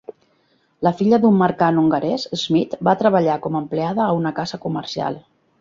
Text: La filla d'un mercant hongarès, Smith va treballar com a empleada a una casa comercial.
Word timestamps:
La 0.87 0.93
filla 1.01 1.19
d'un 1.25 1.37
mercant 1.41 1.77
hongarès, 1.83 2.25
Smith 2.45 2.75
va 2.89 2.97
treballar 3.05 3.39
com 3.47 3.61
a 3.61 3.65
empleada 3.67 4.07
a 4.11 4.19
una 4.23 4.37
casa 4.41 4.65
comercial. 4.69 5.25